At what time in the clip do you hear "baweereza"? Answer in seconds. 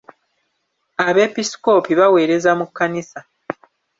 1.99-2.51